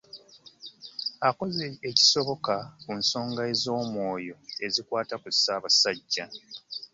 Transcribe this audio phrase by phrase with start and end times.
[1.29, 4.35] Akoze ekisoboka ku nsonga ez'omwoyo
[4.65, 6.25] ezikwata ku ssaabasajja.